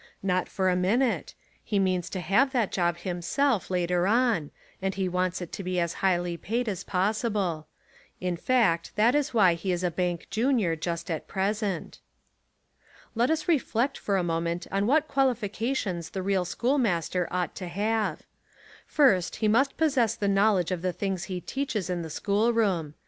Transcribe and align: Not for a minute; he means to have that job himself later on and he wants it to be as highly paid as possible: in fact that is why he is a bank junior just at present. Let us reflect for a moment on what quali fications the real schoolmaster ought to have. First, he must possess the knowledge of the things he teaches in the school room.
Not 0.23 0.49
for 0.49 0.67
a 0.67 0.75
minute; 0.75 1.35
he 1.63 1.77
means 1.77 2.09
to 2.09 2.21
have 2.21 2.53
that 2.53 2.71
job 2.71 2.97
himself 2.97 3.69
later 3.69 4.07
on 4.07 4.49
and 4.81 4.95
he 4.95 5.07
wants 5.07 5.43
it 5.43 5.51
to 5.51 5.63
be 5.63 5.79
as 5.79 5.93
highly 6.01 6.37
paid 6.37 6.67
as 6.67 6.83
possible: 6.83 7.67
in 8.19 8.35
fact 8.35 8.93
that 8.95 9.13
is 9.13 9.31
why 9.35 9.53
he 9.53 9.71
is 9.71 9.83
a 9.83 9.91
bank 9.91 10.25
junior 10.31 10.75
just 10.75 11.11
at 11.11 11.27
present. 11.27 11.99
Let 13.13 13.29
us 13.29 13.47
reflect 13.47 13.95
for 13.95 14.17
a 14.17 14.23
moment 14.23 14.65
on 14.71 14.87
what 14.87 15.07
quali 15.07 15.35
fications 15.35 16.09
the 16.13 16.23
real 16.23 16.45
schoolmaster 16.45 17.27
ought 17.29 17.53
to 17.57 17.67
have. 17.67 18.23
First, 18.87 19.35
he 19.35 19.47
must 19.47 19.77
possess 19.77 20.15
the 20.15 20.27
knowledge 20.27 20.71
of 20.71 20.81
the 20.81 20.93
things 20.93 21.25
he 21.25 21.39
teaches 21.41 21.91
in 21.91 22.01
the 22.01 22.09
school 22.09 22.53
room. 22.53 22.95